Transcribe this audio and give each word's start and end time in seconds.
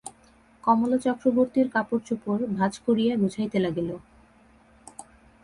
কমলা 0.63 0.97
চক্রবর্তীর 0.97 1.67
কাপড়চোপড় 1.69 2.41
ভাঁজ 2.57 2.73
করিয়া 2.85 3.13
গুছাইতে 3.15 3.57
লাগিল। 3.59 3.89